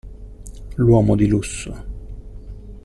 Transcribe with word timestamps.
L'uomo 0.77 1.15
di 1.15 1.27
lusso. 1.27 1.85